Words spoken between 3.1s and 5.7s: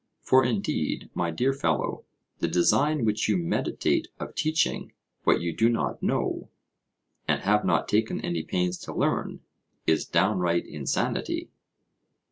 you meditate of teaching what you do